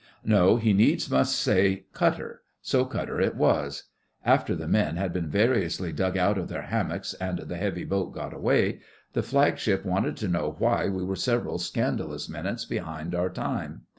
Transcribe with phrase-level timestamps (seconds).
[0.25, 3.83] No, he needs must say 'cutter'; so cutter it was.
[4.25, 8.11] After the men had been variously dug out of their hammocks and the heavy boat
[8.11, 8.79] got away,
[9.13, 13.83] the Flagship wanted to know why we were several scandalous minutes behind our time.